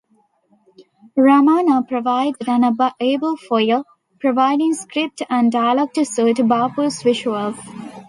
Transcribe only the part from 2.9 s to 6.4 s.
able foil, providing script and dialogue to suit